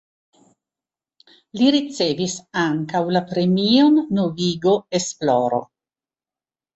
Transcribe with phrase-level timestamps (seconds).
[1.59, 5.61] Li ricevis ankaŭ la Premion Novigo Esploro.